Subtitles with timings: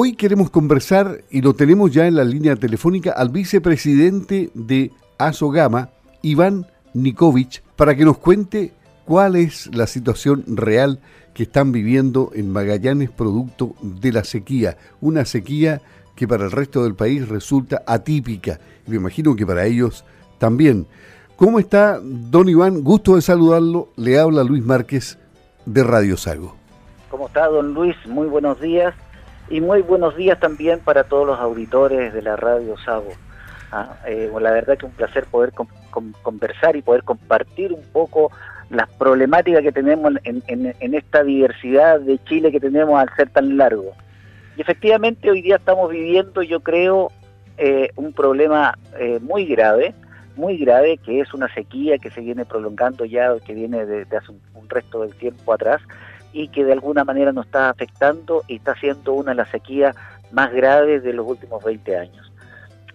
[0.00, 5.90] hoy queremos conversar, y lo tenemos ya en la línea telefónica, al vicepresidente de Asogama,
[6.22, 8.72] Iván Nikovic, para que nos cuente
[9.04, 11.00] cuál es la situación real
[11.34, 14.76] que están viviendo en Magallanes producto de la sequía.
[15.00, 15.80] Una sequía
[16.14, 18.60] que para el resto del país resulta atípica.
[18.86, 20.04] Me imagino que para ellos
[20.38, 20.86] también.
[21.34, 22.82] ¿Cómo está, don Iván?
[22.82, 23.88] Gusto de saludarlo.
[23.96, 25.18] Le habla Luis Márquez
[25.66, 26.54] de Radio Sago.
[27.10, 27.96] ¿Cómo está, don Luis?
[28.06, 28.94] Muy buenos días.
[29.50, 33.12] Y muy buenos días también para todos los auditores de la Radio Sago.
[33.72, 35.52] Ah, eh, la verdad que un placer poder
[36.22, 38.30] conversar y poder compartir un poco
[38.70, 43.94] las problemáticas que tenemos en, esta diversidad de Chile que tenemos al ser tan largo.
[44.56, 47.10] Y efectivamente hoy día estamos viviendo, yo creo,
[47.56, 49.94] eh, un problema eh, muy grave,
[50.36, 54.30] muy grave, que es una sequía que se viene prolongando ya, que viene de, hace
[54.30, 55.80] un, resto del tiempo atrás,
[56.32, 59.96] y que de alguna manera nos está afectando y está siendo una de las sequías
[60.30, 62.28] más graves de los últimos 20 años.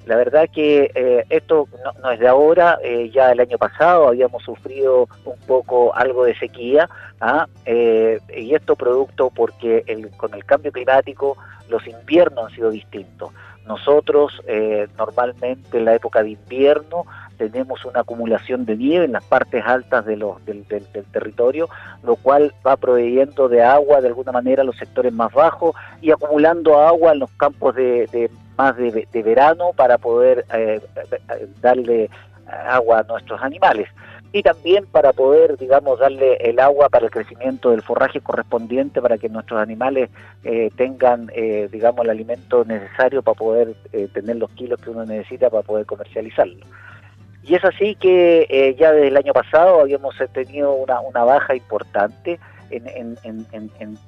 [0.05, 1.67] La verdad que eh, esto
[2.01, 6.35] no, es de ahora, eh, ya el año pasado habíamos sufrido un poco algo de
[6.35, 6.89] sequía,
[7.21, 7.47] ¿ah?
[7.65, 11.37] eh, y esto producto porque el, con el cambio climático
[11.69, 13.31] los inviernos han sido distintos.
[13.65, 14.41] Nosotros
[14.97, 17.05] normalmente en la época de invierno
[17.37, 20.23] tenemos una acumulación de nieve en las partes altas del,
[21.11, 21.69] territorio,
[22.03, 26.11] lo cual va proveyendo de agua de alguna manera a los sectores más bajos y
[26.11, 32.09] acumulando agua en los campos de, más de, verano para poder eh, eh, darle
[32.67, 33.87] agua a nuestros animales
[34.31, 39.17] y también para poder, digamos, darle el agua para el crecimiento del forraje correspondiente para
[39.17, 40.09] que nuestros animales
[40.43, 41.27] eh, tengan,
[41.71, 43.75] digamos, el alimento necesario para poder
[44.11, 46.65] tener los kilos que uno necesita para poder comercializarlo.
[47.43, 52.39] Y es así que ya desde el año pasado habíamos tenido una, baja importante
[52.71, 53.17] en,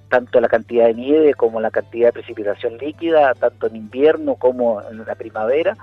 [0.10, 4.82] tanto la cantidad de nieve como la cantidad de precipitación líquida, tanto en invierno como
[4.90, 5.76] en la primavera.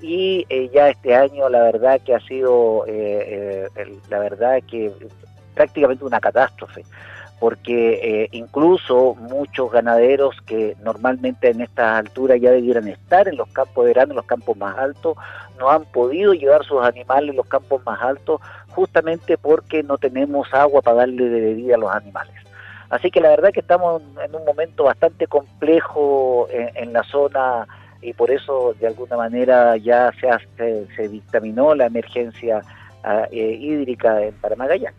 [0.00, 4.90] Y eh, ya este año la verdad que ha sido, eh, eh, la verdad que
[5.54, 6.84] prácticamente una catástrofe
[7.40, 13.84] porque incluso muchos ganaderos que normalmente en estas alturas ya debieran estar en los campos
[13.84, 15.16] de verano, en los campos más altos,
[15.58, 20.52] no han podido llevar sus animales en los campos más altos justamente porque no tenemos
[20.52, 22.34] agua para darle de bebida a los animales.
[22.90, 27.66] Así que la verdad que estamos en un momento bastante complejo en, la zona
[28.02, 32.62] y por eso de alguna manera ya se, se, dictaminó la emergencia
[33.04, 34.92] ah, eh, hídrica en Paramagallán.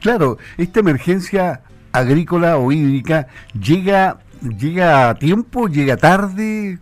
[0.00, 1.62] Claro, esta emergencia
[1.92, 3.26] agrícola o hídrica
[3.58, 4.18] llega
[4.58, 6.78] llega a tiempo, llega tarde,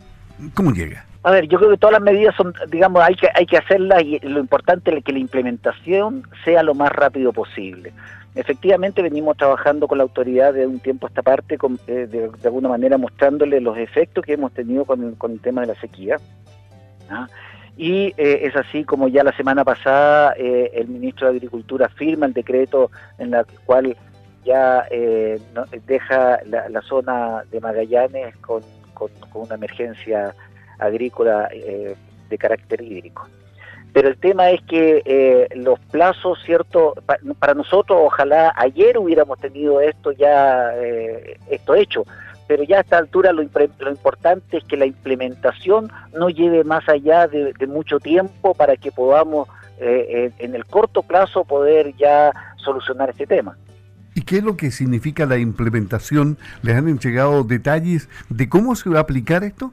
[0.55, 1.05] ¿cómo llega?
[1.25, 4.03] A ver, yo creo que todas las medidas son, digamos, hay que, hay que hacerlas
[4.03, 7.93] y lo importante es que la implementación sea lo más rápido posible.
[8.35, 11.59] Efectivamente, venimos trabajando con la autoridad de un tiempo a esta parte,
[11.89, 15.75] eh, de, alguna manera mostrándole los efectos que hemos tenido con el, tema de la
[15.81, 16.17] sequía.
[17.11, 17.27] ¿ah?
[17.77, 22.27] Y eh, es así como ya la semana pasada eh, el ministro de Agricultura firma
[22.27, 23.97] el decreto en el cual
[24.48, 24.86] ya
[25.86, 28.62] deja la, zona de Magallanes con
[29.34, 30.34] una emergencia
[30.78, 31.94] agrícola eh,
[32.28, 33.28] de carácter hídrico.
[33.92, 36.94] Pero el tema es que eh, los plazos, ¿cierto?
[37.38, 42.04] para nosotros, ojalá ayer hubiéramos tenido esto ya, eh, esto hecho,
[42.47, 47.26] pero ya a esta altura lo, importante es que la implementación no lleve más allá
[47.26, 49.48] de, mucho tiempo para que podamos
[49.80, 53.56] en el corto plazo poder ya solucionar este tema.
[54.19, 56.39] ¿Y qué es lo que significa la implementación?
[56.62, 59.71] ¿Les han entregado detalles de cómo se va a aplicar esto?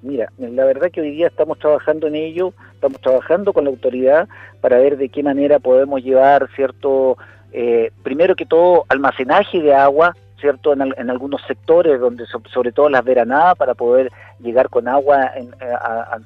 [0.00, 4.26] Mira, la verdad que hoy día estamos trabajando en ello, estamos trabajando con la autoridad
[4.62, 7.18] para ver de qué manera podemos llevar, ¿cierto?
[7.52, 10.74] Eh, primero que todo, almacenaje de agua, ¿cierto?
[10.74, 15.32] En, algunos sectores, donde sobre todo las veranadas, para poder llegar con agua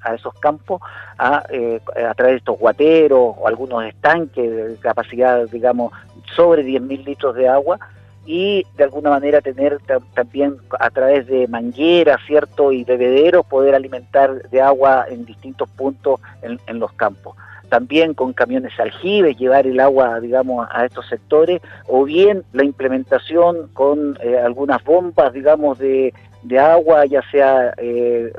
[0.03, 0.83] a, esos campos
[1.17, 1.81] a, eh,
[2.17, 5.93] través de estos guateros o algunos estanques de capacidad, digamos,
[6.34, 7.79] sobre 10.000 litros de agua
[8.27, 9.79] y de alguna manera tener
[10.15, 12.73] también a través de mangueras, ¿cierto?
[12.73, 17.37] Y bebederos poder alimentar de agua en distintos puntos en, los campos.
[17.69, 23.69] También con camiones aljibes llevar el agua, digamos, a estos sectores, o bien la implementación
[23.75, 26.12] con eh, algunas bombas, digamos, de,
[26.43, 28.32] de agua, ya sea eh,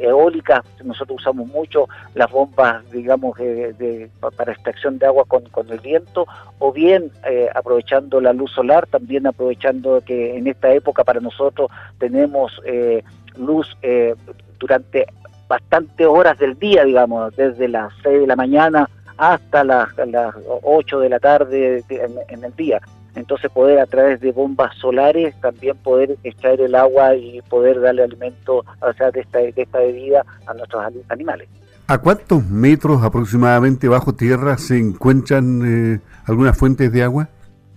[0.00, 5.80] eólica, nosotros usamos mucho las bombas, digamos, de, para extracción de agua con, con el
[5.80, 6.26] viento,
[6.58, 11.70] o bien eh, aprovechando la luz solar, también aprovechando que en esta época para nosotros
[11.98, 13.02] tenemos eh,
[13.36, 14.14] luz eh,
[14.58, 15.06] durante
[15.50, 18.88] bastantes horas del día, digamos, desde las 6 de la mañana
[19.18, 20.32] hasta las, las
[20.62, 22.80] 8 de la tarde en, el día.
[23.16, 28.04] entonces poder a través de bombas solares también poder extraer el agua y poder darle
[28.04, 31.48] alimento o sea, de, esta, de esta bebida a nuestros animales.
[31.88, 37.28] ¿A cuántos metros aproximadamente bajo tierra se encuentran eh, algunas fuentes de agua?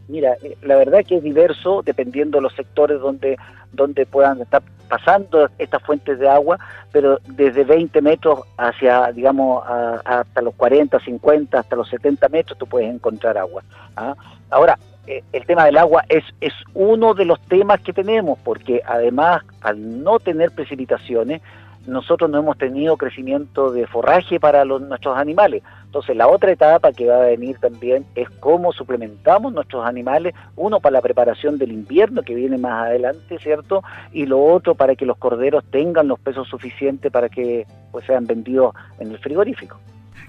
[0.08, 3.38] Mira, eh, la verdad que es diverso dependiendo de los sectores donde,
[3.72, 6.60] donde puedan estar pasando estas fuentes de agua,
[6.92, 12.68] pero desde 20 metros hacia, digamos, hasta los 40, 50, hasta los 70 metros tú
[12.68, 13.64] puedes encontrar agua.
[13.96, 14.14] ¿ah?
[14.50, 14.78] Ahora,
[15.08, 19.42] eh, el tema del agua es, es uno de los temas que tenemos, porque además,
[19.62, 21.42] al no tener precipitaciones,
[21.88, 25.64] nosotros no hemos tenido crecimiento de forraje para los, nuestros animales.
[25.86, 30.80] Entonces la otra etapa que va a venir también es cómo suplementamos nuestros animales, uno
[30.80, 33.84] para la preparación del invierno que viene más adelante, ¿cierto?
[34.12, 38.26] Y lo otro para que los corderos tengan los pesos suficientes para que pues, sean
[38.26, 39.80] vendidos en el frigorífico.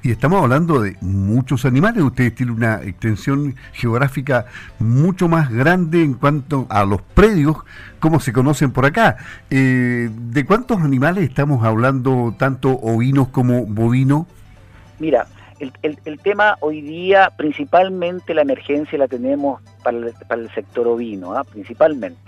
[0.05, 2.03] Y estamos hablando de muchos animales.
[2.03, 4.45] Ustedes tienen una extensión geográfica
[4.79, 7.57] mucho más grande en cuanto a los predios,
[8.01, 9.17] como se conocen por acá.
[9.49, 14.27] Eh, ¿De cuántos animales estamos hablando, tanto ovinos como bovinos?
[14.99, 15.27] Mira,
[15.59, 15.73] el,
[16.05, 21.33] el, tema hoy día, principalmente la emergencia la tenemos para el, para el sector ovino,
[21.33, 21.45] ¿ah?
[21.45, 22.21] principalmente.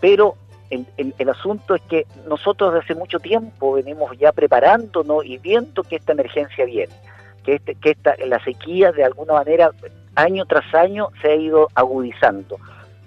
[0.00, 0.36] Pero
[0.70, 5.82] el, el, asunto es que nosotros desde hace mucho tiempo venimos ya preparándonos y viendo
[5.82, 6.94] que esta emergencia viene
[7.44, 9.70] que, este, que esta, la sequía de alguna manera
[10.14, 12.58] año tras año se ha ido agudizando.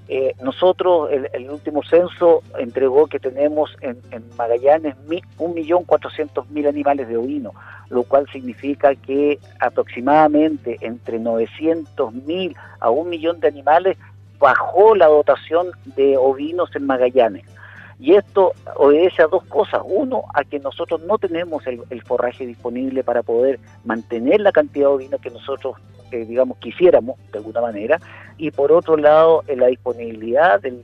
[0.10, 7.54] Eh, nosotros, el, último censo entregó que tenemos en, en Magallanes 1.400.000 animales de ovino,
[7.90, 13.98] lo cual significa que aproximadamente entre 900.000 a un millón de animales
[14.40, 17.46] bajó la dotación de ovinos en Magallanes.
[18.04, 19.80] Y esto obedece a dos cosas.
[19.86, 24.94] Uno, a que nosotros no tenemos el, forraje disponible para poder mantener la cantidad de
[24.96, 25.78] ovino que nosotros,
[26.12, 28.02] eh, digamos, quisiéramos, de alguna manera.
[28.38, 30.84] Y por otro lado, eh, la disponibilidad del,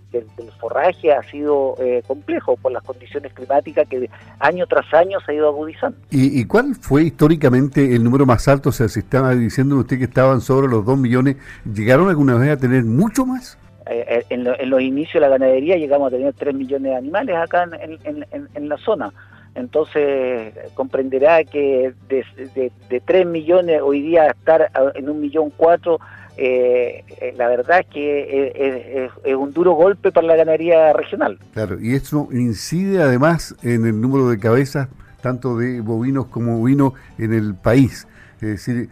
[0.61, 5.35] forraje ha sido eh, complejo por las condiciones climáticas que año tras año se ha
[5.35, 5.97] ido agudizando.
[6.11, 8.69] ¿Y, cuál fue históricamente el número más alto?
[8.69, 12.51] O sea, si estaba diciendo usted que estaban sobre los 2 millones, ¿llegaron alguna vez
[12.51, 13.57] a tener mucho más?
[13.89, 17.35] Eh, eh, en, los inicios de la ganadería llegamos a tener 3 millones de animales
[17.35, 19.11] acá en, la zona.
[19.55, 25.99] Entonces comprenderá que de, de, 3 millones hoy día estar en un millón cuatro,
[26.37, 27.03] eh,
[27.35, 31.39] la verdad es que es, un duro golpe para la ganadería regional.
[31.53, 34.87] Claro, y eso incide además en el número de cabezas,
[35.21, 38.07] tanto de bovinos como bovinos en el país.
[38.35, 38.89] Es decir,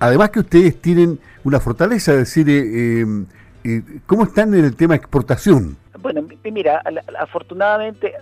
[0.00, 3.06] además que ustedes tienen una fortaleza, es decir, eh,
[4.06, 5.76] ¿Cómo están en el tema exportación?
[6.00, 6.82] Bueno, mira,
[7.18, 8.14] afortunadamente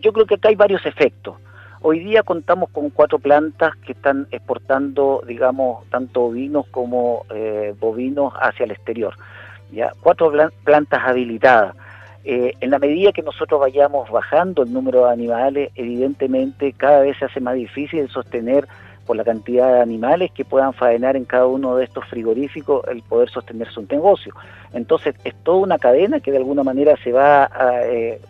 [0.00, 1.36] yo creo que acá hay varios efectos.
[1.80, 8.32] Hoy día contamos con cuatro plantas que están exportando, digamos, tanto ovinos como eh, bovinos
[8.40, 9.14] hacia el exterior.
[9.70, 9.92] ¿ya?
[10.00, 10.32] Cuatro
[10.64, 11.76] plantas habilitadas.
[12.24, 17.18] Eh, en la medida que nosotros vayamos bajando el número de animales, evidentemente cada vez
[17.18, 18.66] se hace más difícil sostener
[19.04, 23.02] por la cantidad de animales que puedan faenar en cada uno de estos frigoríficos el
[23.02, 24.34] poder sostener su negocio.
[24.72, 27.50] Entonces es toda una cadena que de alguna manera se va
[27.84, 28.20] eh,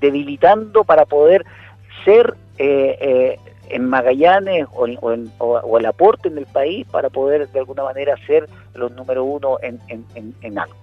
[0.00, 1.44] debilitando para poder
[2.04, 3.38] ser eh, eh,
[3.68, 8.92] en Magallanes o, el aporte en el país para poder de alguna manera ser los
[8.92, 10.76] número uno en, en algo.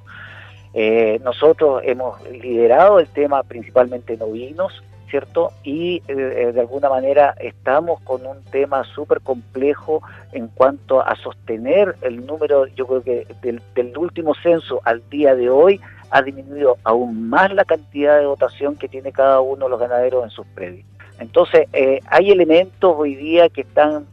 [1.24, 5.52] nosotros hemos liderado el tema principalmente en ovinos, ¿cierto?
[5.64, 10.02] Y eh, eh, de alguna manera estamos con un tema súper complejo
[10.32, 13.62] en cuanto a sostener el número, yo creo que del,
[13.98, 18.88] último censo al día de hoy ha disminuido aún más la cantidad de votación que
[18.88, 20.86] tiene cada uno de los ganaderos en sus predios.
[21.20, 24.06] Entonces, eh, hay elementos hoy día que están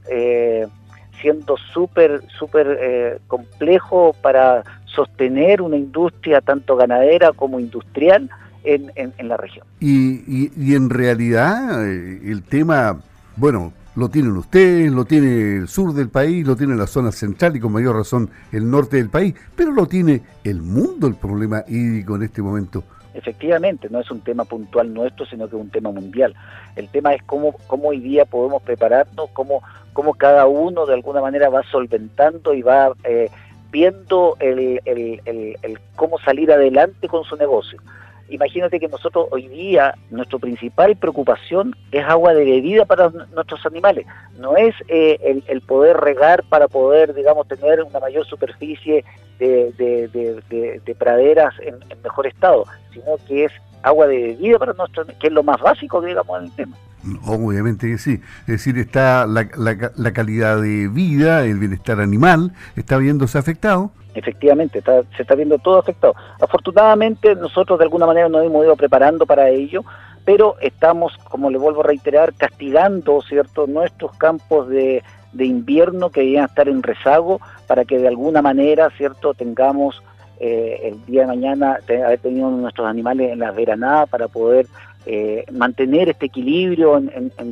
[1.20, 8.28] siendo súper, súper complejos para sostener una industria tanto ganadera como industrial,
[8.66, 9.66] en, la región.
[9.80, 13.00] Y, y, en realidad eh, el tema,
[13.36, 17.56] bueno, lo tienen ustedes, lo tiene el sur del país, lo tiene la zona central
[17.56, 21.64] y con mayor razón el norte del país, pero lo tiene el mundo el problema
[21.66, 22.84] hídrico en este momento.
[23.14, 26.34] Efectivamente, no es un tema puntual nuestro, sino que es un tema mundial.
[26.76, 29.62] El tema es cómo, cómo hoy día podemos prepararnos, cómo,
[29.94, 33.30] cómo cada uno de alguna manera va solventando y va eh,
[33.72, 37.80] viendo el, el, el, cómo salir adelante con su negocio
[38.28, 44.06] imagínate que nosotros hoy día, nuestra principal preocupación es agua de bebida para nuestros animales,
[44.38, 49.04] no es eh, el, poder regar para poder, digamos, tener una mayor superficie
[49.38, 53.52] de, praderas en, mejor estado, sino que es
[53.82, 56.76] agua de bebida para nuestros, que es lo más básico, digamos, en el tema.
[57.24, 58.20] Obviamente que sí.
[58.42, 63.92] Es decir, está la, la, calidad de vida, el bienestar animal, está viéndose afectado.
[64.18, 66.14] Efectivamente, se está viendo todo afectado.
[66.40, 69.84] Afortunadamente nosotros de alguna manera nos hemos ido preparando para ello,
[70.24, 76.20] pero estamos, como le vuelvo a reiterar, castigando, ¿cierto?, nuestros campos de, de invierno que
[76.20, 80.02] deberían estar en rezago para que de alguna manera, ¿cierto?, tengamos
[80.38, 84.66] eh, el día de mañana haber tenido nuestros animales en la veranada para poder
[85.06, 87.00] eh, mantener este equilibrio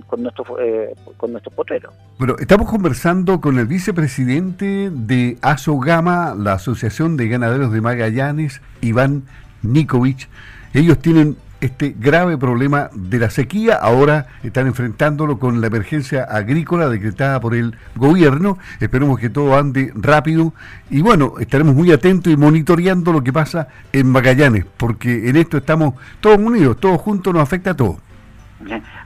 [0.08, 1.94] con nuestros eh, con nuestros potreros.
[2.18, 9.22] Bueno, estamos conversando con el vicepresidente de ASOGAMA, la Asociación de Ganaderos de Magallanes, Iván
[9.62, 10.28] Nikovic.
[10.72, 13.76] Ellos tienen este grave problema de la sequía.
[13.76, 18.58] Ahora están enfrentándolo con la emergencia agrícola decretada por el gobierno.
[18.80, 20.52] Esperemos que todo ande rápido.
[20.90, 25.56] Y bueno, estaremos muy atentos y monitoreando lo que pasa en Magallanes, porque en esto
[25.56, 27.96] estamos todos unidos, todos juntos, nos afecta a todos.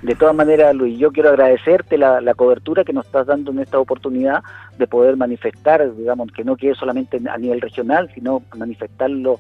[0.03, 3.79] De todas maneras, Luis, yo quiero agradecerte la, cobertura que nos estás dando en esta
[3.79, 4.43] oportunidad
[4.79, 9.39] de poder manifestar, digamos, que no quede solamente a nivel regional, sino manifestarlo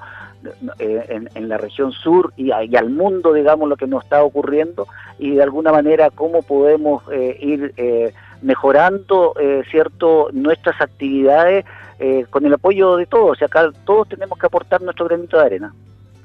[0.79, 4.89] eh, en, la región sur y, al mundo, digamos, lo que nos está ocurriendo
[5.19, 8.13] y de alguna manera cómo podemos eh, ir eh,
[8.43, 9.35] mejorando,
[9.71, 11.65] cierto, nuestras actividades
[12.31, 13.33] con el apoyo de todos.
[13.33, 15.75] O sea, acá todos tenemos que aportar nuestro granito de arena.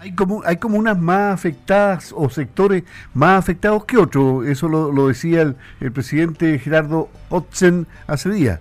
[0.04, 2.84] Hay, como, hay comunas más afectadas o sectores
[3.14, 4.46] más afectados que otros.
[4.46, 8.60] Eso lo, decía el, presidente Gerardo Otzen hace días.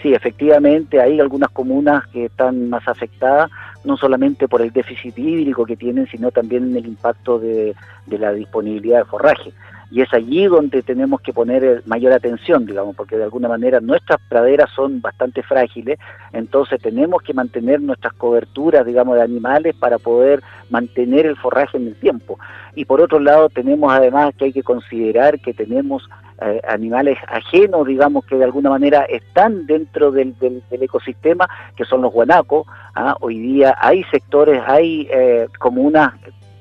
[0.00, 3.50] Sí, efectivamente, hay algunas comunas que están más afectadas,
[3.84, 7.74] no solamente por el déficit hídrico que tienen, sino también el impacto de,
[8.06, 9.52] de la disponibilidad de forraje
[9.90, 14.20] y es allí donde tenemos que poner mayor atención, digamos, porque de alguna manera nuestras
[14.28, 15.98] praderas son bastante frágiles,
[16.32, 21.86] entonces tenemos que mantener nuestras coberturas, digamos, de animales para poder mantener el forraje en
[21.86, 22.38] el tiempo.
[22.74, 26.08] Y por otro lado tenemos además que hay que considerar que tenemos
[26.40, 30.34] eh, animales ajenos, digamos, que de alguna manera están dentro del,
[30.70, 32.66] ecosistema, que son los guanacos.
[32.94, 33.16] ¿ah?
[33.20, 36.12] Hoy día hay sectores, hay eh, comunas,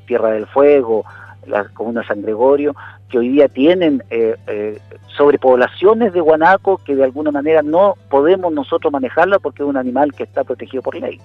[0.06, 1.04] Tierra del Fuego,
[1.48, 2.76] la comuna San Gregorio,
[3.10, 4.80] que hoy día tienen eh, eh,
[5.18, 10.14] sobrepoblaciones de guanaco que de alguna manera no podemos nosotros manejarla porque es un animal
[10.14, 11.20] que está protegido por ley.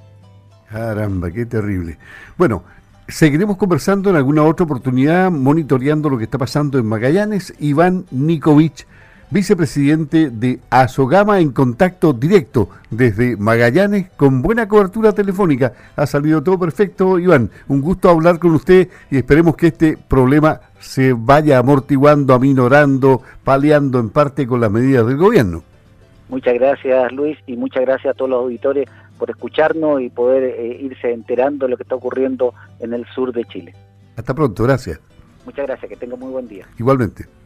[0.70, 1.98] Caramba, qué terrible.
[2.36, 2.62] Bueno,
[3.08, 7.54] seguiremos conversando en alguna otra oportunidad, monitoreando lo que está pasando en Magallanes.
[7.58, 8.86] Iván Nikovic
[9.30, 15.72] vicepresidente de Azogama en contacto directo desde Magallanes con buena cobertura telefónica.
[15.96, 17.50] Ha salido todo perfecto, Iván.
[17.68, 24.00] Un gusto hablar con usted y esperemos que este problema se vaya amortiguando, aminorando, paliando
[24.00, 25.62] en parte con las medidas del gobierno.
[26.28, 30.78] Muchas gracias Luis y muchas gracias a todos los auditores por escucharnos y poder eh,
[30.80, 33.74] irse enterando de lo que está ocurriendo en el sur de Chile.
[34.16, 35.00] Hasta pronto, gracias.
[35.44, 36.66] Muchas gracias, que tenga muy buen día.
[36.78, 37.39] Igualmente.